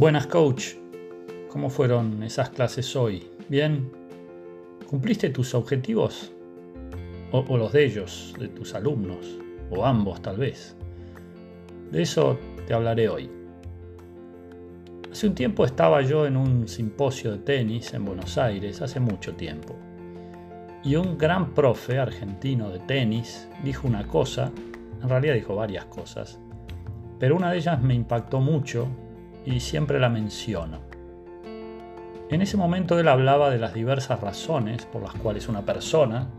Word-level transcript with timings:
Buenas, 0.00 0.28
coach. 0.28 0.76
¿Cómo 1.50 1.68
fueron 1.68 2.22
esas 2.22 2.48
clases 2.48 2.96
hoy? 2.96 3.28
¿Bien? 3.50 3.92
¿Cumpliste 4.88 5.28
tus 5.28 5.54
objetivos? 5.54 6.32
O, 7.32 7.58
los 7.58 7.70
de 7.74 7.84
ellos, 7.84 8.34
de 8.38 8.48
tus 8.48 8.74
alumnos, 8.74 9.38
o 9.70 9.84
ambos 9.84 10.22
tal 10.22 10.38
vez. 10.38 10.74
De 11.92 12.00
eso 12.00 12.38
te 12.66 12.72
hablaré 12.72 13.10
hoy. 13.10 13.30
Hace 15.12 15.26
un 15.26 15.34
tiempo 15.34 15.66
estaba 15.66 16.00
yo 16.00 16.26
en 16.26 16.38
un 16.38 16.66
simposio 16.66 17.32
de 17.32 17.38
tenis 17.40 17.92
en 17.92 18.06
Buenos 18.06 18.38
Aires, 18.38 18.80
hace 18.80 19.00
mucho 19.00 19.34
tiempo. 19.34 19.76
Y 20.82 20.96
un 20.96 21.18
gran 21.18 21.52
profe 21.52 21.98
argentino 21.98 22.70
de 22.70 22.78
tenis 22.78 23.50
dijo 23.62 23.86
una 23.86 24.06
cosa, 24.06 24.50
en 25.02 25.08
realidad 25.10 25.34
dijo 25.34 25.56
varias 25.56 25.84
cosas, 25.84 26.40
pero 27.18 27.36
una 27.36 27.50
de 27.50 27.58
ellas 27.58 27.82
me 27.82 27.92
impactó 27.92 28.40
mucho 28.40 28.88
y 29.44 29.60
siempre 29.60 29.98
la 29.98 30.08
menciono. 30.08 30.80
En 32.30 32.42
ese 32.42 32.56
momento 32.56 32.98
él 32.98 33.08
hablaba 33.08 33.50
de 33.50 33.58
las 33.58 33.74
diversas 33.74 34.20
razones 34.20 34.86
por 34.86 35.02
las 35.02 35.14
cuales 35.14 35.48
una 35.48 35.64
persona 35.64 36.30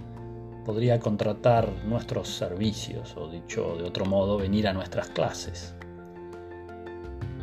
podría 0.66 1.00
contratar 1.00 1.70
nuestros 1.86 2.30
servicios, 2.30 3.16
o 3.18 3.30
dicho 3.30 3.76
de 3.78 3.84
otro 3.84 4.06
modo, 4.06 4.38
venir 4.38 4.68
a 4.68 4.74
nuestras 4.74 5.10
clases. 5.10 5.76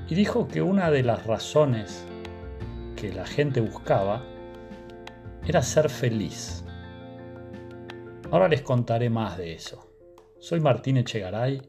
Y 0.09 0.15
dijo 0.15 0.49
que 0.49 0.63
una 0.63 0.91
de 0.91 1.03
las 1.03 1.27
razones 1.27 2.07
que 2.97 3.13
la 3.13 3.27
gente 3.27 3.61
buscaba 3.61 4.25
era 5.47 5.63
ser 5.63 5.91
feliz. 5.91 6.65
Ahora 8.31 8.49
les 8.49 8.63
contaré 8.63 9.11
más 9.11 9.37
de 9.37 9.53
eso. 9.53 9.91
Soy 10.39 10.61
Martín 10.61 10.97
Echegaray 10.97 11.61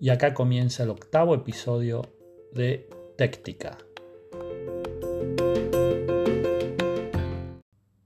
y 0.00 0.08
acá 0.08 0.34
comienza 0.34 0.82
el 0.82 0.90
octavo 0.90 1.34
episodio 1.34 2.02
de 2.52 2.88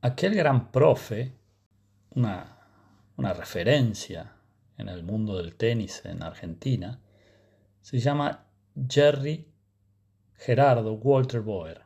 Aquel 0.00 0.34
gran 0.34 0.72
profe, 0.72 1.32
una, 2.16 2.58
una 3.16 3.32
referencia 3.32 4.32
en 4.76 4.88
el 4.88 5.04
mundo 5.04 5.36
del 5.36 5.54
tenis 5.54 6.04
en 6.04 6.24
Argentina, 6.24 7.00
se 7.80 8.00
llama 8.00 8.48
Jerry 8.88 9.46
Gerardo 10.34 10.94
Walter 10.94 11.42
Boer. 11.42 11.82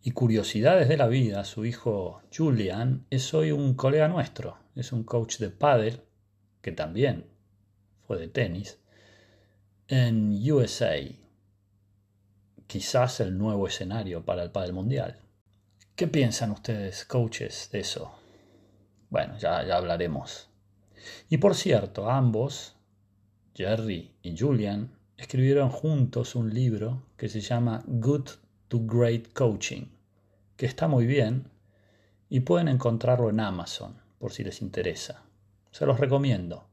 Y 0.00 0.12
curiosidades 0.12 0.88
de 0.88 0.98
la 0.98 1.08
vida, 1.08 1.42
su 1.42 1.64
hijo 1.64 2.22
Julian 2.32 3.06
es 3.10 3.34
hoy 3.34 3.50
un 3.50 3.74
colega 3.74 4.06
nuestro, 4.06 4.56
es 4.76 4.92
un 4.92 5.02
coach 5.02 5.38
de 5.38 5.50
pádel, 5.50 6.04
que 6.62 6.70
también 6.70 7.26
fue 8.06 8.18
de 8.18 8.28
tenis, 8.28 8.78
en 9.88 10.30
USA, 10.48 10.96
quizás 12.68 13.20
el 13.20 13.38
nuevo 13.38 13.66
escenario 13.66 14.24
para 14.26 14.42
el 14.42 14.50
Padel 14.50 14.74
Mundial. 14.74 15.16
¿Qué 15.96 16.06
piensan 16.06 16.50
ustedes, 16.50 17.06
coaches, 17.06 17.70
de 17.72 17.80
eso? 17.80 18.12
Bueno, 19.08 19.38
ya, 19.38 19.64
ya 19.64 19.78
hablaremos. 19.78 20.50
Y 21.30 21.38
por 21.38 21.54
cierto, 21.54 22.10
ambos, 22.10 22.76
Jerry 23.54 24.14
y 24.22 24.36
Julian, 24.36 24.92
escribieron 25.16 25.70
juntos 25.70 26.34
un 26.34 26.52
libro 26.52 27.04
que 27.16 27.30
se 27.30 27.40
llama 27.40 27.82
Good 27.86 28.28
to 28.68 28.80
Great 28.84 29.32
Coaching, 29.32 29.86
que 30.54 30.66
está 30.66 30.88
muy 30.88 31.06
bien 31.06 31.50
y 32.28 32.40
pueden 32.40 32.68
encontrarlo 32.68 33.30
en 33.30 33.40
Amazon 33.40 33.96
por 34.18 34.30
si 34.30 34.44
les 34.44 34.60
interesa. 34.60 35.24
Se 35.70 35.86
los 35.86 35.98
recomiendo. 35.98 36.68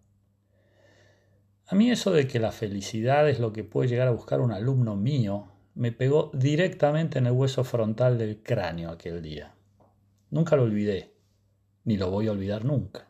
A 1.67 1.75
mí 1.75 1.89
eso 1.89 2.11
de 2.11 2.27
que 2.27 2.39
la 2.39 2.51
felicidad 2.51 3.29
es 3.29 3.39
lo 3.39 3.53
que 3.53 3.63
puede 3.63 3.87
llegar 3.87 4.09
a 4.09 4.11
buscar 4.11 4.41
un 4.41 4.51
alumno 4.51 4.97
mío 4.97 5.54
me 5.75 5.91
pegó 5.91 6.31
directamente 6.33 7.19
en 7.19 7.27
el 7.27 7.33
hueso 7.33 7.65
frontal 7.65 8.17
del 8.17 8.41
cráneo 8.41 8.89
aquel 8.89 9.21
día. 9.21 9.53
Nunca 10.31 10.55
lo 10.55 10.63
olvidé, 10.63 11.13
ni 11.83 11.97
lo 11.97 12.09
voy 12.09 12.27
a 12.27 12.31
olvidar 12.31 12.63
nunca. 12.63 13.07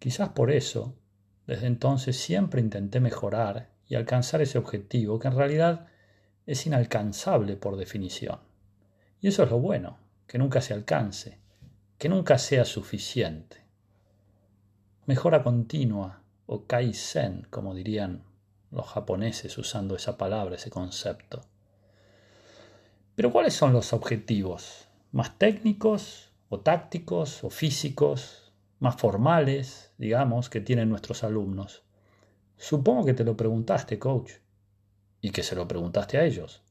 Quizás 0.00 0.30
por 0.30 0.50
eso, 0.50 0.96
desde 1.46 1.68
entonces 1.68 2.16
siempre 2.16 2.60
intenté 2.60 2.98
mejorar 2.98 3.70
y 3.86 3.94
alcanzar 3.94 4.42
ese 4.42 4.58
objetivo 4.58 5.18
que 5.18 5.28
en 5.28 5.36
realidad 5.36 5.86
es 6.44 6.66
inalcanzable 6.66 7.56
por 7.56 7.76
definición. 7.76 8.40
Y 9.20 9.28
eso 9.28 9.44
es 9.44 9.50
lo 9.50 9.60
bueno, 9.60 9.98
que 10.26 10.38
nunca 10.38 10.60
se 10.60 10.74
alcance, 10.74 11.38
que 11.98 12.08
nunca 12.08 12.38
sea 12.38 12.64
suficiente. 12.64 13.64
Mejora 15.06 15.42
continua, 15.42 16.22
o 16.46 16.66
kaizen, 16.66 17.46
como 17.50 17.74
dirían 17.74 18.24
los 18.70 18.86
japoneses 18.86 19.56
usando 19.58 19.96
esa 19.96 20.16
palabra, 20.16 20.56
ese 20.56 20.70
concepto. 20.70 21.42
Pero 23.14 23.32
¿cuáles 23.32 23.54
son 23.54 23.72
los 23.72 23.92
objetivos? 23.92 24.86
¿Más 25.12 25.38
técnicos 25.38 26.30
o 26.48 26.60
tácticos 26.60 27.42
o 27.42 27.50
físicos? 27.50 28.52
¿Más 28.78 28.96
formales, 28.96 29.92
digamos, 29.98 30.48
que 30.48 30.60
tienen 30.60 30.88
nuestros 30.88 31.24
alumnos? 31.24 31.82
Supongo 32.56 33.04
que 33.04 33.14
te 33.14 33.24
lo 33.24 33.36
preguntaste, 33.36 33.98
coach, 33.98 34.32
y 35.20 35.30
que 35.30 35.42
se 35.42 35.56
lo 35.56 35.66
preguntaste 35.66 36.18
a 36.18 36.24
ellos. 36.24 36.62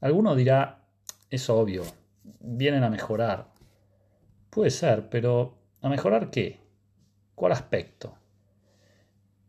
Alguno 0.00 0.34
dirá, 0.34 0.84
es 1.30 1.48
obvio, 1.48 1.84
vienen 2.40 2.84
a 2.84 2.90
mejorar. 2.90 3.48
Puede 4.50 4.70
ser, 4.70 5.08
pero 5.08 5.56
¿a 5.80 5.88
mejorar 5.88 6.30
qué? 6.30 6.60
¿Cuál 7.34 7.52
aspecto? 7.52 8.14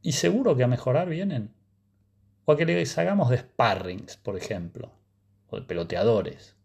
Y 0.08 0.14
seguro 0.14 0.56
que 0.56 0.64
a 0.64 0.68
mejorar 0.68 1.10
vienen. 1.10 1.54
O 2.46 2.54
a 2.54 2.56
que 2.56 2.66
les 2.66 2.98
hagamos 2.98 3.30
de 3.30 3.40
sparrings, 3.40 4.16
por 4.16 4.38
ejemplo, 4.38 4.94
o 5.50 5.60
de 5.60 5.64
peloteadores. 5.64 6.56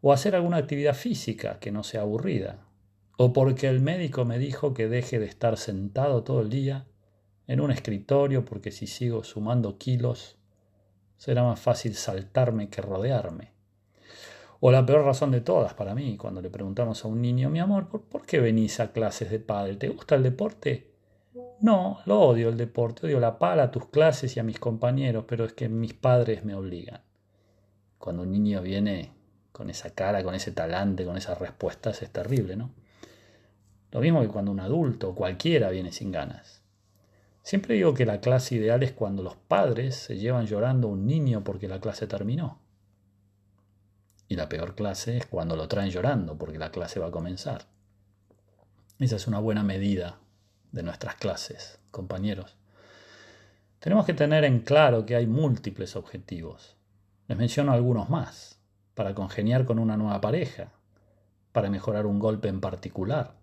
O 0.00 0.12
hacer 0.12 0.36
alguna 0.36 0.58
actividad 0.58 0.94
física 0.94 1.58
que 1.58 1.72
no 1.72 1.82
sea 1.82 2.02
aburrida. 2.02 2.60
O 3.16 3.32
porque 3.32 3.66
el 3.66 3.80
médico 3.80 4.24
me 4.24 4.38
dijo 4.38 4.74
que 4.74 4.86
deje 4.88 5.18
de 5.18 5.26
estar 5.26 5.56
sentado 5.56 6.22
todo 6.22 6.40
el 6.40 6.50
día 6.50 6.86
en 7.48 7.60
un 7.60 7.72
escritorio 7.72 8.44
porque 8.44 8.70
si 8.70 8.86
sigo 8.86 9.24
sumando 9.24 9.76
kilos 9.76 10.38
será 11.16 11.42
más 11.42 11.58
fácil 11.58 11.96
saltarme 11.96 12.70
que 12.70 12.80
rodearme. 12.80 13.54
O 14.60 14.70
la 14.70 14.86
peor 14.86 15.04
razón 15.04 15.32
de 15.32 15.40
todas 15.40 15.74
para 15.74 15.96
mí, 15.96 16.16
cuando 16.16 16.40
le 16.40 16.48
preguntamos 16.48 17.04
a 17.04 17.08
un 17.08 17.20
niño, 17.22 17.50
mi 17.50 17.58
amor, 17.58 17.88
¿por, 17.88 18.24
qué 18.24 18.38
venís 18.38 18.78
a 18.78 18.92
clases 18.92 19.32
de 19.32 19.40
pádel? 19.40 19.78
¿Te 19.78 19.88
gusta 19.88 20.14
el 20.14 20.22
deporte? 20.22 20.97
No, 21.60 22.00
lo 22.06 22.20
odio 22.20 22.50
el 22.50 22.56
deporte, 22.56 23.06
odio 23.06 23.18
la 23.18 23.38
pala, 23.38 23.64
a 23.64 23.70
tus 23.72 23.86
clases 23.86 24.36
y 24.36 24.40
a 24.40 24.44
mis 24.44 24.60
compañeros, 24.60 25.24
pero 25.26 25.44
es 25.44 25.52
que 25.54 25.68
mis 25.68 25.92
padres 25.92 26.44
me 26.44 26.54
obligan. 26.54 27.00
Cuando 27.98 28.22
un 28.22 28.30
niño 28.30 28.62
viene 28.62 29.12
con 29.50 29.68
esa 29.68 29.90
cara, 29.90 30.22
con 30.22 30.36
ese 30.36 30.52
talante, 30.52 31.04
con 31.04 31.16
esas 31.16 31.36
respuestas, 31.38 32.00
es 32.02 32.10
terrible, 32.10 32.54
¿no? 32.54 32.70
Lo 33.90 34.00
mismo 34.00 34.20
que 34.20 34.28
cuando 34.28 34.52
un 34.52 34.60
adulto, 34.60 35.16
cualquiera, 35.16 35.70
viene 35.70 35.90
sin 35.90 36.12
ganas. 36.12 36.62
Siempre 37.42 37.74
digo 37.74 37.92
que 37.92 38.06
la 38.06 38.20
clase 38.20 38.54
ideal 38.54 38.84
es 38.84 38.92
cuando 38.92 39.24
los 39.24 39.34
padres 39.34 39.96
se 39.96 40.16
llevan 40.16 40.46
llorando 40.46 40.86
a 40.86 40.92
un 40.92 41.06
niño 41.06 41.42
porque 41.42 41.66
la 41.66 41.80
clase 41.80 42.06
terminó. 42.06 42.60
Y 44.28 44.36
la 44.36 44.48
peor 44.48 44.76
clase 44.76 45.16
es 45.16 45.26
cuando 45.26 45.56
lo 45.56 45.66
traen 45.66 45.90
llorando 45.90 46.38
porque 46.38 46.58
la 46.58 46.70
clase 46.70 47.00
va 47.00 47.06
a 47.06 47.10
comenzar. 47.10 47.66
Esa 49.00 49.16
es 49.16 49.26
una 49.26 49.40
buena 49.40 49.64
medida 49.64 50.20
de 50.78 50.84
nuestras 50.84 51.16
clases, 51.16 51.80
compañeros. 51.90 52.56
Tenemos 53.80 54.06
que 54.06 54.14
tener 54.14 54.44
en 54.44 54.60
claro 54.60 55.04
que 55.04 55.16
hay 55.16 55.26
múltiples 55.26 55.96
objetivos. 55.96 56.76
Les 57.26 57.36
menciono 57.36 57.72
algunos 57.72 58.08
más. 58.10 58.60
Para 58.94 59.12
congeniar 59.12 59.64
con 59.64 59.80
una 59.80 59.96
nueva 59.96 60.20
pareja, 60.20 60.70
para 61.50 61.68
mejorar 61.68 62.06
un 62.06 62.20
golpe 62.20 62.46
en 62.46 62.60
particular, 62.60 63.34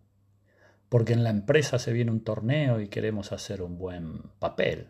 porque 0.88 1.12
en 1.12 1.26
la 1.26 1.30
empresa 1.30 1.78
se 1.78 1.92
viene 1.92 2.12
un 2.12 2.24
torneo 2.24 2.80
y 2.80 2.88
queremos 2.88 3.34
hacer 3.34 3.62
un 3.62 3.78
buen 3.78 4.22
papel, 4.40 4.88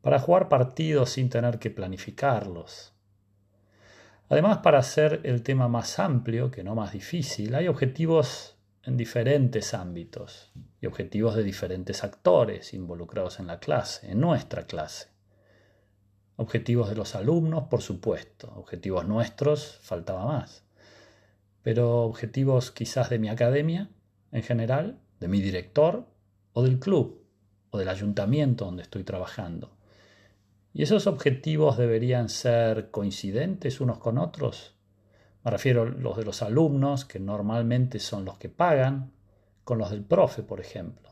para 0.00 0.18
jugar 0.18 0.48
partidos 0.48 1.10
sin 1.10 1.30
tener 1.30 1.60
que 1.60 1.70
planificarlos. 1.70 2.92
Además, 4.28 4.58
para 4.58 4.78
hacer 4.78 5.20
el 5.22 5.44
tema 5.44 5.68
más 5.68 6.00
amplio, 6.00 6.50
que 6.50 6.64
no 6.64 6.74
más 6.74 6.92
difícil, 6.92 7.54
hay 7.54 7.68
objetivos 7.68 8.56
en 8.84 8.96
diferentes 8.96 9.74
ámbitos 9.74 10.50
y 10.80 10.86
objetivos 10.86 11.36
de 11.36 11.44
diferentes 11.44 12.02
actores 12.02 12.74
involucrados 12.74 13.38
en 13.38 13.46
la 13.46 13.60
clase, 13.60 14.10
en 14.10 14.20
nuestra 14.20 14.66
clase. 14.66 15.08
Objetivos 16.36 16.88
de 16.88 16.96
los 16.96 17.14
alumnos, 17.14 17.64
por 17.68 17.82
supuesto, 17.82 18.52
objetivos 18.56 19.06
nuestros, 19.06 19.78
faltaba 19.82 20.26
más. 20.26 20.64
Pero 21.62 22.00
objetivos 22.02 22.72
quizás 22.72 23.10
de 23.10 23.20
mi 23.20 23.28
academia, 23.28 23.90
en 24.32 24.42
general, 24.42 24.98
de 25.20 25.28
mi 25.28 25.40
director 25.40 26.06
o 26.52 26.62
del 26.62 26.80
club 26.80 27.22
o 27.70 27.78
del 27.78 27.88
ayuntamiento 27.88 28.64
donde 28.64 28.82
estoy 28.82 29.04
trabajando. 29.04 29.76
¿Y 30.74 30.82
esos 30.82 31.06
objetivos 31.06 31.76
deberían 31.76 32.28
ser 32.28 32.90
coincidentes 32.90 33.80
unos 33.80 33.98
con 33.98 34.18
otros? 34.18 34.74
Me 35.44 35.50
refiero 35.50 35.82
a 35.82 35.86
los 35.86 36.16
de 36.16 36.24
los 36.24 36.42
alumnos, 36.42 37.04
que 37.04 37.18
normalmente 37.18 37.98
son 37.98 38.24
los 38.24 38.38
que 38.38 38.48
pagan, 38.48 39.12
con 39.64 39.78
los 39.78 39.90
del 39.90 40.04
profe, 40.04 40.42
por 40.42 40.60
ejemplo. 40.60 41.10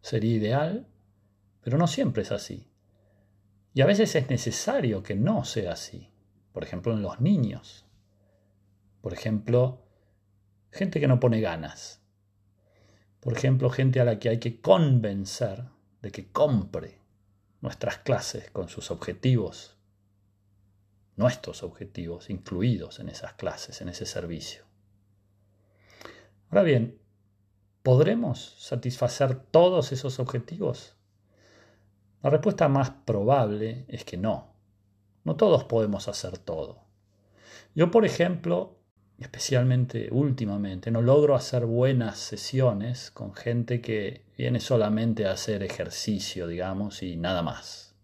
Sería 0.00 0.36
ideal, 0.36 0.86
pero 1.62 1.78
no 1.78 1.86
siempre 1.86 2.22
es 2.22 2.32
así. 2.32 2.68
Y 3.74 3.82
a 3.82 3.86
veces 3.86 4.14
es 4.16 4.28
necesario 4.28 5.02
que 5.02 5.14
no 5.14 5.44
sea 5.44 5.72
así. 5.72 6.10
Por 6.52 6.64
ejemplo, 6.64 6.92
en 6.92 7.02
los 7.02 7.20
niños. 7.20 7.86
Por 9.00 9.12
ejemplo, 9.12 9.82
gente 10.72 11.00
que 11.00 11.08
no 11.08 11.20
pone 11.20 11.40
ganas. 11.40 12.02
Por 13.20 13.36
ejemplo, 13.36 13.70
gente 13.70 14.00
a 14.00 14.04
la 14.04 14.18
que 14.18 14.30
hay 14.30 14.38
que 14.38 14.60
convencer 14.60 15.64
de 16.02 16.10
que 16.10 16.32
compre 16.32 16.98
nuestras 17.60 17.98
clases 17.98 18.50
con 18.50 18.68
sus 18.68 18.90
objetivos, 18.90 19.76
nuestros 21.20 21.62
objetivos 21.62 22.30
incluidos 22.30 22.98
en 22.98 23.10
esas 23.10 23.34
clases, 23.34 23.82
en 23.82 23.90
ese 23.90 24.06
servicio. 24.06 24.64
Ahora 26.48 26.62
bien, 26.62 26.98
¿podremos 27.82 28.56
satisfacer 28.58 29.34
todos 29.36 29.92
esos 29.92 30.18
objetivos? 30.18 30.96
La 32.22 32.30
respuesta 32.30 32.68
más 32.68 32.90
probable 33.04 33.84
es 33.88 34.02
que 34.04 34.16
no. 34.16 34.54
No 35.24 35.36
todos 35.36 35.64
podemos 35.64 36.08
hacer 36.08 36.38
todo. 36.38 36.84
Yo, 37.74 37.90
por 37.90 38.06
ejemplo, 38.06 38.78
especialmente 39.18 40.08
últimamente, 40.10 40.90
no 40.90 41.02
logro 41.02 41.34
hacer 41.34 41.66
buenas 41.66 42.16
sesiones 42.18 43.10
con 43.10 43.34
gente 43.34 43.82
que 43.82 44.24
viene 44.38 44.60
solamente 44.60 45.26
a 45.26 45.32
hacer 45.32 45.62
ejercicio, 45.62 46.46
digamos, 46.46 47.02
y 47.02 47.18
nada 47.18 47.42
más. 47.42 47.94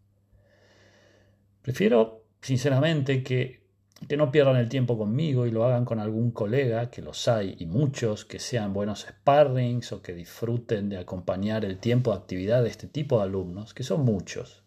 Prefiero, 1.63 2.26
sinceramente, 2.41 3.23
que, 3.23 3.67
que 4.09 4.17
no 4.17 4.31
pierdan 4.31 4.57
el 4.57 4.69
tiempo 4.69 4.99
conmigo 4.99 5.47
y 5.47 5.51
lo 5.51 5.65
hagan 5.65 5.85
con 5.85 5.99
algún 5.99 6.31
colega, 6.31 6.91
que 6.91 7.03
los 7.03 7.29
hay, 7.29 7.57
y 7.59 7.67
muchos, 7.67 8.25
que 8.25 8.39
sean 8.39 8.73
buenos 8.73 9.07
sparrings 9.09 9.93
o 9.93 10.03
que 10.03 10.15
disfruten 10.15 10.89
de 10.89 10.99
acompañar 10.99 11.65
el 11.65 11.79
tiempo 11.79 12.13
de 12.13 12.19
actividad 12.19 12.63
de 12.63 12.71
este 12.71 12.87
tipo 12.87 13.19
de 13.19 13.25
alumnos, 13.25 13.75
que 13.75 13.83
son 13.83 14.05
muchos 14.05 14.65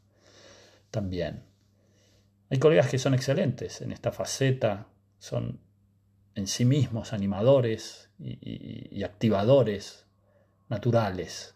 también. 0.92 1.44
Hay 2.50 2.58
colegas 2.58 2.90
que 2.90 2.98
son 2.98 3.14
excelentes 3.14 3.82
en 3.82 3.92
esta 3.92 4.12
faceta, 4.12 4.88
son 5.20 5.60
en 6.36 6.48
sí 6.48 6.66
mismos 6.66 7.14
animadores 7.14 8.10
y, 8.18 9.04
activadores 9.04 10.06
naturales. 10.68 11.56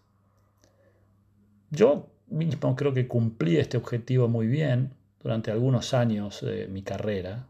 Yo 1.71 2.11
mismo 2.27 2.75
creo 2.75 2.93
que 2.93 3.07
cumplí 3.07 3.57
este 3.57 3.77
objetivo 3.77 4.27
muy 4.27 4.47
bien 4.47 4.93
durante 5.23 5.51
algunos 5.51 5.93
años 5.93 6.41
de 6.41 6.67
mi 6.67 6.83
carrera, 6.83 7.47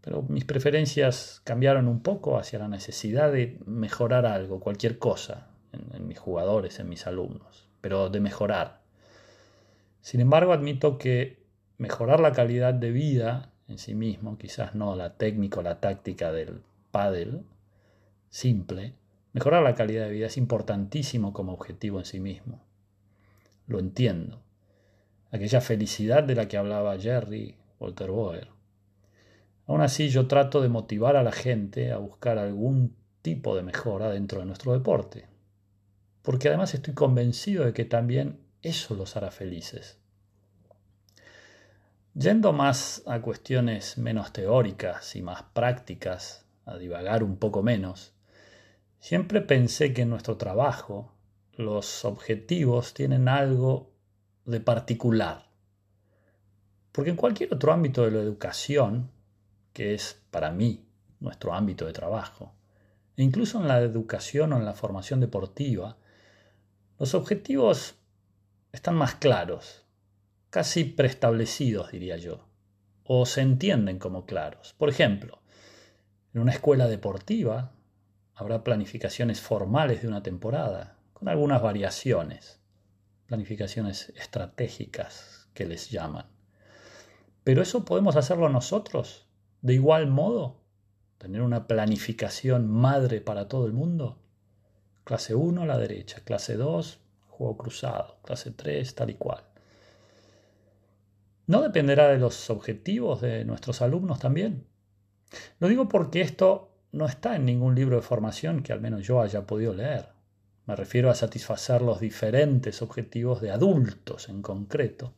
pero 0.00 0.22
mis 0.22 0.44
preferencias 0.44 1.42
cambiaron 1.44 1.88
un 1.88 2.00
poco 2.00 2.38
hacia 2.38 2.58
la 2.58 2.68
necesidad 2.68 3.30
de 3.30 3.58
mejorar 3.66 4.24
algo, 4.24 4.60
cualquier 4.60 4.98
cosa, 4.98 5.48
en, 5.72 6.08
mis 6.08 6.18
jugadores, 6.18 6.80
en 6.80 6.88
mis 6.88 7.06
alumnos, 7.06 7.68
pero 7.80 8.08
de 8.08 8.20
mejorar. 8.20 8.80
Sin 10.00 10.20
embargo, 10.20 10.52
admito 10.52 10.96
que 10.96 11.44
mejorar 11.76 12.20
la 12.20 12.32
calidad 12.32 12.72
de 12.72 12.92
vida 12.92 13.52
en 13.68 13.78
sí 13.78 13.94
mismo, 13.94 14.38
quizás 14.38 14.74
no 14.74 14.96
la 14.96 15.16
técnica 15.16 15.60
o 15.60 15.62
la 15.62 15.80
táctica 15.80 16.32
del 16.32 16.62
pádel 16.92 17.44
simple, 18.30 18.94
mejorar 19.32 19.62
la 19.62 19.74
calidad 19.74 20.06
de 20.06 20.12
vida 20.12 20.26
es 20.26 20.36
importantísimo 20.36 21.32
como 21.32 21.52
objetivo 21.52 21.98
en 21.98 22.04
sí 22.04 22.20
mismo. 22.20 22.62
Lo 23.66 23.80
entiendo. 23.80 24.45
Aquella 25.36 25.60
felicidad 25.60 26.24
de 26.24 26.34
la 26.34 26.48
que 26.48 26.56
hablaba 26.56 26.98
Jerry 26.98 27.56
Walter 27.78 28.10
Boer. 28.10 28.48
Aún 29.66 29.82
así, 29.82 30.08
yo 30.08 30.26
trato 30.28 30.62
de 30.62 30.70
motivar 30.70 31.14
a 31.14 31.22
la 31.22 31.30
gente 31.30 31.92
a 31.92 31.98
buscar 31.98 32.38
algún 32.38 32.96
tipo 33.20 33.54
de 33.54 33.62
mejora 33.62 34.08
dentro 34.08 34.40
de 34.40 34.46
nuestro 34.46 34.72
deporte. 34.72 35.28
Porque 36.22 36.48
además 36.48 36.72
estoy 36.72 36.94
convencido 36.94 37.66
de 37.66 37.74
que 37.74 37.84
también 37.84 38.40
eso 38.62 38.94
los 38.94 39.14
hará 39.14 39.30
felices. 39.30 39.98
Yendo 42.14 42.54
más 42.54 43.02
a 43.04 43.20
cuestiones 43.20 43.98
menos 43.98 44.32
teóricas 44.32 45.16
y 45.16 45.20
más 45.20 45.42
prácticas, 45.52 46.46
a 46.64 46.78
divagar 46.78 47.22
un 47.22 47.36
poco 47.36 47.62
menos, 47.62 48.14
siempre 49.00 49.42
pensé 49.42 49.92
que 49.92 50.00
en 50.00 50.08
nuestro 50.08 50.38
trabajo 50.38 51.12
los 51.52 52.06
objetivos 52.06 52.94
tienen 52.94 53.28
algo 53.28 53.95
de 54.46 54.60
particular. 54.60 55.46
Porque 56.92 57.10
en 57.10 57.16
cualquier 57.16 57.52
otro 57.52 57.72
ámbito 57.72 58.04
de 58.04 58.12
la 58.12 58.20
educación, 58.20 59.10
que 59.72 59.94
es 59.94 60.22
para 60.30 60.50
mí 60.50 60.86
nuestro 61.20 61.52
ámbito 61.52 61.84
de 61.84 61.92
trabajo, 61.92 62.54
e 63.16 63.22
incluso 63.22 63.60
en 63.60 63.68
la 63.68 63.80
educación 63.80 64.52
o 64.52 64.56
en 64.56 64.64
la 64.64 64.74
formación 64.74 65.20
deportiva, 65.20 65.96
los 66.98 67.14
objetivos 67.14 67.96
están 68.72 68.94
más 68.94 69.16
claros, 69.16 69.84
casi 70.50 70.84
preestablecidos, 70.84 71.92
diría 71.92 72.16
yo, 72.16 72.46
o 73.04 73.26
se 73.26 73.42
entienden 73.42 73.98
como 73.98 74.24
claros. 74.24 74.74
Por 74.78 74.88
ejemplo, 74.88 75.42
en 76.32 76.40
una 76.40 76.52
escuela 76.52 76.86
deportiva 76.86 77.72
habrá 78.34 78.62
planificaciones 78.64 79.40
formales 79.40 80.02
de 80.02 80.08
una 80.08 80.22
temporada, 80.22 80.98
con 81.12 81.28
algunas 81.28 81.62
variaciones, 81.62 82.60
planificaciones 83.26 84.12
estratégicas 84.16 85.48
que 85.54 85.66
les 85.66 85.90
llaman. 85.90 86.26
Pero 87.44 87.62
eso 87.62 87.84
podemos 87.84 88.16
hacerlo 88.16 88.48
nosotros, 88.48 89.26
de 89.62 89.74
igual 89.74 90.08
modo, 90.08 90.60
tener 91.18 91.42
una 91.42 91.66
planificación 91.66 92.68
madre 92.68 93.20
para 93.20 93.48
todo 93.48 93.66
el 93.66 93.72
mundo. 93.72 94.18
Clase 95.04 95.34
1 95.34 95.62
a 95.62 95.66
la 95.66 95.78
derecha, 95.78 96.20
clase 96.24 96.56
2, 96.56 96.98
juego 97.28 97.56
cruzado, 97.56 98.18
clase 98.24 98.50
3, 98.50 98.94
tal 98.94 99.10
y 99.10 99.14
cual. 99.14 99.44
¿No 101.46 101.62
dependerá 101.62 102.08
de 102.08 102.18
los 102.18 102.50
objetivos 102.50 103.20
de 103.20 103.44
nuestros 103.44 103.80
alumnos 103.80 104.18
también? 104.18 104.66
Lo 105.60 105.68
digo 105.68 105.88
porque 105.88 106.20
esto 106.20 106.72
no 106.90 107.06
está 107.06 107.36
en 107.36 107.44
ningún 107.44 107.74
libro 107.74 107.96
de 107.96 108.02
formación 108.02 108.62
que 108.62 108.72
al 108.72 108.80
menos 108.80 109.06
yo 109.06 109.20
haya 109.20 109.46
podido 109.46 109.72
leer. 109.72 110.15
Me 110.66 110.76
refiero 110.76 111.10
a 111.10 111.14
satisfacer 111.14 111.82
los 111.82 112.00
diferentes 112.00 112.82
objetivos 112.82 113.40
de 113.40 113.50
adultos 113.50 114.28
en 114.28 114.42
concreto 114.42 115.14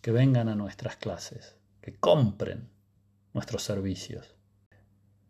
que 0.00 0.10
vengan 0.10 0.48
a 0.48 0.54
nuestras 0.54 0.96
clases, 0.96 1.56
que 1.80 1.94
compren 1.94 2.68
nuestros 3.32 3.62
servicios. 3.62 4.34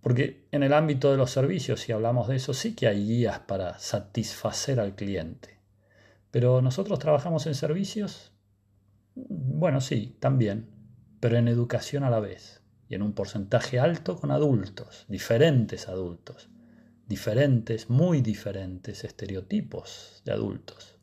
Porque 0.01 0.49
en 0.51 0.63
el 0.63 0.73
ámbito 0.73 1.11
de 1.11 1.19
los 1.19 1.31
servicios, 1.31 1.81
si 1.81 1.93
hablamos 1.93 2.29
de 2.29 2.37
eso, 2.37 2.55
sí 2.55 2.75
que 2.75 2.89
hay 2.89 3.07
guías 3.07 3.41
para 3.41 3.79
satisfacer 3.79 4.81
al 4.81 4.95
cliente. 4.95 5.61
Pero 6.31 6.63
nosotros 6.63 6.99
trabajamos 6.99 7.47
en 7.47 7.55
servicios 7.55 8.33
bueno, 9.15 9.81
sí, 9.81 10.17
también, 10.21 10.69
pero 11.21 11.37
en 11.37 11.49
educación 11.49 12.05
a 12.05 12.11
la 12.11 12.21
vez 12.21 12.63
y 12.89 12.95
en 12.95 13.03
un 13.03 13.13
porcentaje 13.13 13.79
alto 13.79 14.19
con 14.19 14.31
adultos, 14.31 15.05
diferentes 15.09 15.89
adultos, 15.89 16.49
diferentes, 17.11 17.91
muy 17.91 18.21
diferentes 18.21 19.03
estereotipos 19.03 20.23
de 20.25 20.31
adultos. 20.31 20.97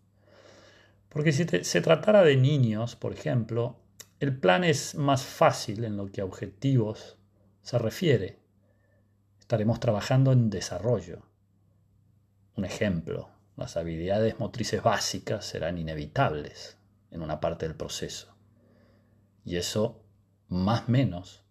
Porque 1.09 1.33
si 1.33 1.45
se 1.45 1.81
tratara 1.81 2.23
de 2.23 2.37
niños, 2.37 2.95
por 2.95 3.11
ejemplo, 3.11 3.75
el 4.21 4.39
plan 4.39 4.63
es 4.63 4.95
más 4.95 5.23
fácil 5.23 5.83
en 5.83 5.97
lo 5.97 6.07
que 6.07 6.21
a 6.21 6.25
objetivos 6.25 7.17
se 7.61 7.77
refiere. 7.77 8.39
Estaremos 9.37 9.81
trabajando 9.81 10.31
en 10.31 10.49
desarrollo. 10.49 11.23
Un 12.55 12.63
ejemplo, 12.63 13.29
las 13.57 13.75
habilidades 13.75 14.39
motrices 14.39 14.81
básicas 14.81 15.43
serán 15.43 15.77
inevitables 15.77 16.77
en 17.11 17.21
una 17.21 17.41
parte 17.41 17.67
del 17.67 17.75
proceso. 17.75 18.33
Y 19.43 19.57
eso, 19.57 20.01
más 20.47 20.87
o 20.87 20.91
menos, 20.91 21.43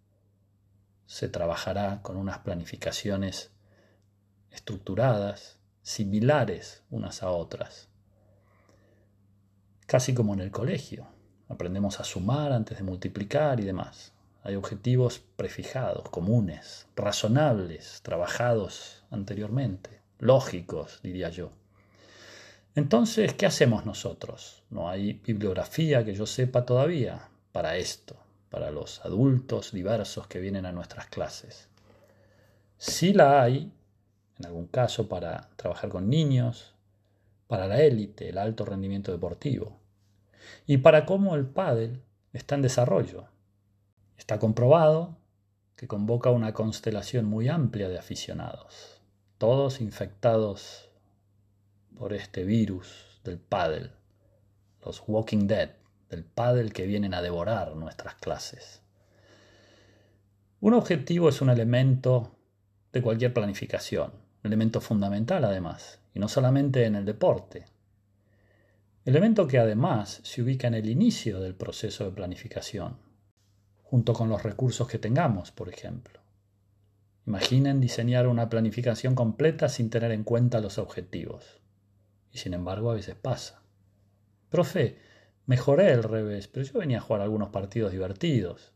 se 1.05 1.29
trabajará 1.29 2.01
con 2.01 2.17
unas 2.17 2.39
planificaciones 2.39 3.53
estructuradas, 4.57 5.59
similares 5.83 6.83
unas 6.91 7.23
a 7.23 7.31
otras. 7.31 7.89
Casi 9.87 10.15
como 10.15 10.35
en 10.35 10.41
el 10.41 10.51
colegio. 10.51 11.07
Aprendemos 11.49 12.01
a 12.01 12.05
sumar 12.05 12.53
antes 12.53 12.79
de 12.79 12.83
multiplicar 12.83 13.61
y 13.61 13.65
demás. 13.65 14.13
Hay 14.43 14.57
objetivos 14.57 15.21
prefijados, 15.37 16.09
comunes, 16.09 16.89
razonables, 16.97 18.01
trabajados 18.03 19.05
anteriormente, 19.11 20.01
lógicos, 20.19 21.01
diría 21.03 21.29
yo. 21.29 21.53
Entonces, 22.75 23.35
¿qué 23.35 23.47
hacemos 23.47 23.87
nosotros? 23.87 24.65
No 24.71 24.89
hay 24.89 25.15
bibliografía 25.15 26.05
que 26.05 26.15
yo 26.15 26.27
sepa 26.27 26.67
todavía 26.67 27.29
para 27.53 27.77
esto, 27.77 28.17
para 28.51 28.71
los 28.71 29.05
adultos 29.05 29.73
diversos 29.73 30.27
que 30.27 30.41
vienen 30.41 30.67
a 30.67 30.73
nuestras 30.73 31.07
clases. 31.07 31.69
Sí 32.79 33.13
la 33.13 33.43
hay, 33.43 33.73
en 34.39 34.47
algún 34.47 34.67
caso, 34.67 35.09
para 35.09 35.49
trabajar 35.57 35.91
con 35.91 36.09
niños, 36.09 36.75
para 37.47 37.67
la 37.67 37.81
élite, 37.81 38.29
el 38.29 38.39
alto 38.39 38.65
rendimiento 38.65 39.13
deportivo, 39.13 39.79
y 40.67 40.79
para 40.79 41.07
cómo 41.07 41.35
el 41.35 41.47
pádel 41.47 42.03
está 42.33 42.55
en 42.55 42.63
desarrollo. 42.63 43.25
Está 44.19 44.39
comprobado 44.39 45.17
que 45.77 45.87
convoca 45.87 46.31
una 46.31 46.53
constelación 46.53 47.27
muy 47.27 47.49
amplia 47.49 47.89
de 47.89 47.99
aficionados, 47.99 49.01
todos 49.39 49.81
infectados 49.81 50.91
por 51.99 52.13
este 52.13 52.45
virus 52.45 53.21
del 53.25 53.39
paddle, 53.39 53.91
los 54.85 55.03
Walking 55.07 55.47
Dead 55.47 55.71
del 56.11 56.25
pádel 56.25 56.73
que 56.73 56.87
vienen 56.87 57.15
a 57.15 57.23
devorar 57.23 57.75
nuestras 57.75 58.15
clases. 58.15 58.83
Un 60.61 60.75
objetivo 60.75 61.29
es 61.29 61.41
un 61.41 61.51
elemento 61.51 62.33
de 62.93 63.03
cualquier 63.03 63.35
planificación, 63.35 64.26
elemento 64.47 64.81
fundamental 64.81 65.45
además, 65.45 66.01
y 66.15 66.19
no 66.19 66.29
solamente 66.29 66.85
en 66.85 66.95
el 66.97 67.05
deporte. 67.05 67.67
Elemento 69.05 69.47
que 69.47 69.59
además 69.59 70.21
se 70.25 70.43
ubica 70.43 70.67
en 70.67 70.75
el 70.75 70.89
inicio 70.89 71.41
del 71.41 71.55
proceso 71.55 72.05
de 72.05 72.11
planificación, 72.11 72.97
junto 73.83 74.13
con 74.13 74.29
los 74.29 74.43
recursos 74.43 74.89
que 74.89 74.99
tengamos, 74.99 75.53
por 75.53 75.69
ejemplo. 75.69 76.21
Imaginen 77.27 77.81
diseñar 77.81 78.27
una 78.29 78.49
planificación 78.49 79.15
completa 79.15 79.69
sin 79.69 79.91
tener 79.91 80.13
en 80.13 80.25
cuenta 80.25 80.61
los 80.61 80.79
objetivos. 80.79 81.61
Y 82.33 82.39
sin 82.39 82.55
embargo 82.55 82.91
a 82.91 82.95
veces 82.95 83.17
pasa. 83.17 83.63
Profe, 84.49 84.99
mejoré 85.47 85.93
el 85.93 86.03
revés, 86.03 86.49
pero 86.49 86.65
yo 86.65 86.79
venía 86.79 86.99
a 86.99 87.01
jugar 87.01 87.23
algunos 87.23 87.51
partidos 87.51 87.93
divertidos. 87.93 88.73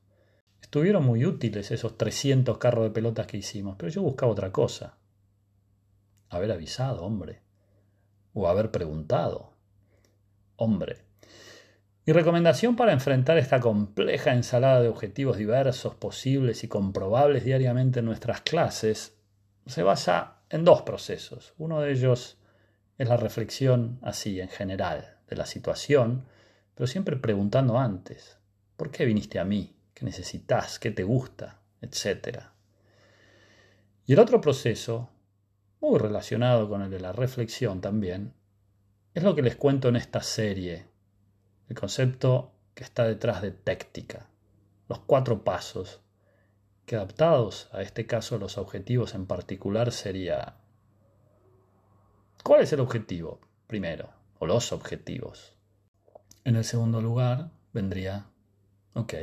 Estuvieron 0.61 1.05
muy 1.05 1.25
útiles 1.25 1.71
esos 1.71 1.97
300 1.97 2.59
carros 2.59 2.85
de 2.85 2.91
pelotas 2.91 3.27
que 3.27 3.37
hicimos, 3.37 3.77
pero 3.79 3.91
yo 3.91 4.03
buscaba 4.03 4.33
otra 4.33 4.53
cosa. 4.53 4.99
Haber 6.31 6.53
avisado, 6.53 7.05
hombre. 7.05 7.43
O 8.33 8.49
haber 8.49 8.71
preguntado. 8.71 9.53
Hombre. 10.57 11.05
Mi 12.07 12.13
recomendación 12.13 12.77
para 12.77 12.93
enfrentar 12.93 13.37
esta 13.37 13.61
compleja 13.61 14.33
ensalada 14.33 14.81
de 14.81 14.89
objetivos 14.89 15.37
diversos, 15.37 15.95
posibles 15.97 16.65
y 16.65 16.69
comprobables 16.69 17.45
diariamente 17.45 17.99
en 17.99 18.07
nuestras 18.07 18.41
clases 18.41 19.19
se 19.67 19.83
basa 19.83 20.39
en 20.49 20.65
dos 20.65 20.83
procesos. 20.83 21.53
Uno 21.59 21.81
de 21.81 21.93
ellos 21.93 22.39
es 22.99 23.09
la 23.09 23.17
reflexión 23.17 23.99
así 24.03 24.41
en 24.41 24.49
general 24.49 25.19
de 25.29 25.37
la 25.37 25.47
situación, 25.47 26.27
pero 26.75 26.87
siempre 26.87 27.17
preguntando 27.17 27.79
antes, 27.79 28.39
¿por 28.77 28.91
qué 28.91 29.05
viniste 29.05 29.39
a 29.39 29.45
mí? 29.45 29.77
¿Qué 29.95 30.05
necesitas? 30.05 30.79
¿Qué 30.79 30.91
te 30.91 31.03
gusta? 31.03 31.61
Etcétera. 31.81 32.53
Y 34.07 34.15
el 34.15 34.19
otro 34.19 34.41
proceso, 34.41 35.11
muy 35.81 35.99
relacionado 35.99 36.69
con 36.69 36.83
el 36.83 36.91
de 36.91 37.01
la 37.01 37.13
reflexión 37.13 37.81
también, 37.81 38.35
es 39.15 39.23
lo 39.23 39.35
que 39.35 39.43
les 39.43 39.57
cuento 39.57 39.89
en 39.89 39.97
esta 39.97 40.23
serie, 40.23 40.87
el 41.69 41.77
concepto 41.77 42.53
que 42.75 42.85
está 42.85 43.05
detrás 43.05 43.43
de 43.43 43.51
téctica, 43.51 44.29
los 44.89 45.01
cuatro 45.01 45.43
pasos, 45.43 46.01
que 46.85 46.97
adaptados 46.97 47.69
a 47.73 47.83
este 47.83 48.07
caso 48.07 48.39
los 48.39 48.59
objetivos 48.59 49.15
en 49.15 49.27
particular 49.27 49.93
sería, 49.93 50.57
¿cuál 52.43 52.63
es 52.63 52.73
el 52.73 52.81
objetivo? 52.81 53.41
Primero, 53.67 54.11
o 54.39 54.47
los 54.47 54.73
objetivos. 54.73 55.55
En 56.45 56.57
el 56.57 56.65
segundo 56.65 57.01
lugar 57.01 57.51
vendría, 57.73 58.27
ok, 58.95 59.15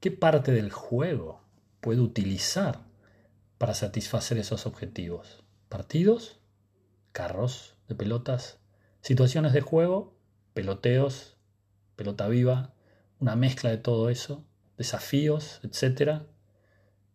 ¿qué 0.00 0.10
parte 0.10 0.52
del 0.52 0.72
juego 0.72 1.40
puedo 1.80 2.02
utilizar 2.02 2.80
para 3.58 3.74
satisfacer 3.74 4.38
esos 4.38 4.66
objetivos? 4.66 5.44
¿Partidos? 5.68 6.40
¿Carros 7.12 7.76
de 7.88 7.94
pelotas? 7.94 8.58
¿Situaciones 9.00 9.52
de 9.52 9.60
juego? 9.60 10.16
¿Peloteos? 10.54 11.36
¿Pelota 11.96 12.28
viva? 12.28 12.74
¿Una 13.18 13.36
mezcla 13.36 13.70
de 13.70 13.78
todo 13.78 14.08
eso? 14.08 14.46
¿Desafíos? 14.76 15.60
Etcétera. 15.62 16.26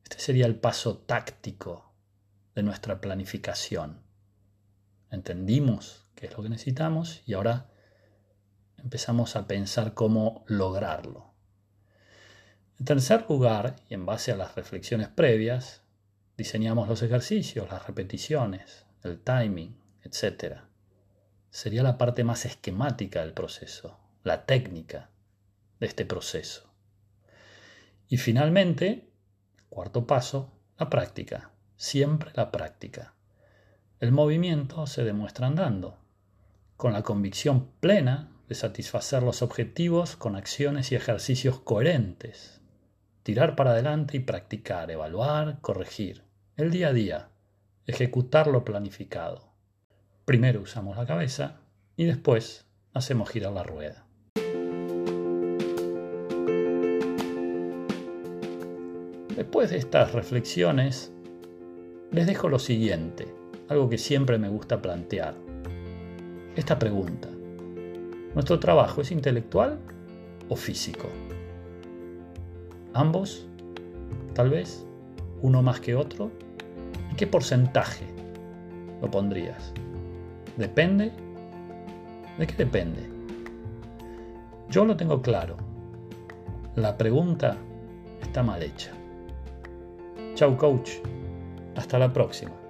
Este 0.04 0.20
sería 0.20 0.46
el 0.46 0.56
paso 0.56 0.98
táctico 0.98 1.94
de 2.56 2.64
nuestra 2.64 3.02
planificación. 3.02 4.02
Entendimos 5.10 6.06
qué 6.16 6.28
es 6.28 6.38
lo 6.38 6.44
que 6.44 6.50
necesitamos 6.50 7.24
y 7.26 7.34
ahora 7.34 7.70
empezamos 8.78 9.36
a 9.36 9.48
pensar 9.48 9.94
cómo 9.94 10.44
lograrlo. 10.48 11.34
En 12.80 12.86
tercer 12.86 13.26
lugar, 13.30 13.78
y 13.90 13.94
en 13.94 14.06
base 14.06 14.32
a 14.32 14.36
las 14.36 14.56
reflexiones 14.56 15.08
previas, 15.08 15.83
diseñamos 16.38 16.88
los 16.88 17.02
ejercicios, 17.02 17.70
las 17.70 17.86
repeticiones, 17.86 18.86
el 19.04 19.20
timing, 19.20 19.76
etc. 20.04 20.62
Sería 21.50 21.84
la 21.84 21.98
parte 21.98 22.24
más 22.24 22.46
esquemática 22.46 23.22
del 23.22 23.34
proceso, 23.34 24.00
la 24.24 24.46
técnica 24.46 25.10
de 25.80 25.88
este 25.88 26.06
proceso. 26.06 26.70
Y 28.08 28.18
finalmente, 28.18 29.10
cuarto 29.70 30.08
paso, 30.08 30.52
la 30.78 30.90
práctica, 30.90 31.52
siempre 31.76 32.32
la 32.36 32.52
práctica. 32.52 33.14
El 34.00 34.12
movimiento 34.12 34.86
se 34.88 35.04
demuestra 35.04 35.48
andando 35.48 35.98
con 36.78 36.94
la 36.94 37.04
convicción 37.04 37.72
plena 37.80 38.32
de 38.50 38.56
satisfacer 38.56 39.24
los 39.24 39.42
objetivos 39.42 40.16
con 40.16 40.36
acciones 40.36 40.92
y 40.92 40.96
ejercicios 40.96 41.60
coherentes. 41.60 42.62
Tirar 43.24 43.56
para 43.56 43.72
adelante 43.72 44.18
y 44.18 44.20
practicar, 44.20 44.92
evaluar, 44.92 45.60
corregir. 45.62 46.23
El 46.56 46.70
día 46.70 46.90
a 46.90 46.94
día. 46.94 47.30
Ejecutar 47.88 48.46
lo 48.46 48.64
planificado. 48.64 49.42
Primero 50.24 50.62
usamos 50.62 50.96
la 50.96 51.08
cabeza 51.08 51.62
y 51.96 52.06
después 52.06 52.68
hacemos 52.94 53.32
girar 53.32 53.54
la 53.54 53.64
rueda. 53.64 54.06
Después 59.36 59.72
de 59.72 59.78
estas 59.78 60.12
reflexiones, 60.12 61.12
les 62.12 62.28
dejo 62.28 62.50
lo 62.50 62.60
siguiente, 62.60 63.34
algo 63.68 63.90
que 63.90 63.98
siempre 63.98 64.38
me 64.38 64.50
gusta 64.50 64.80
plantear 64.80 65.34
esta 66.56 66.78
pregunta. 66.78 67.30
¿Nuestro 68.36 68.60
trabajo 68.60 69.02
es 69.02 69.10
intelectual 69.10 69.80
o 70.50 70.56
físico? 70.56 71.10
¿Ambos? 72.94 73.48
Tal 74.36 74.52
vez. 74.52 74.86
¿Uno 75.44 75.62
más 75.62 75.82
que 75.82 75.94
otro? 75.94 76.32
¿En 77.10 77.18
qué 77.18 77.28
porcentaje 77.28 78.06
lo 79.02 79.12
pondrías? 79.12 79.74
¿Depende? 80.56 81.12
¿De 82.40 82.48
qué 82.48 82.56
depende? 82.56 83.10
Yo 84.70 84.86
lo 84.86 84.96
tengo 84.96 85.22
claro. 85.22 85.58
La 86.76 86.98
pregunta 86.98 87.58
está 88.22 88.42
mal 88.42 88.64
hecha. 88.64 88.92
Chau 90.34 90.56
coach. 90.56 90.92
Hasta 91.76 92.00
la 92.00 92.14
próxima. 92.14 92.63